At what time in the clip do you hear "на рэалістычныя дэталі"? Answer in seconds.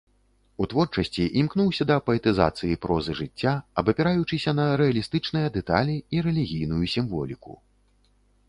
4.61-5.95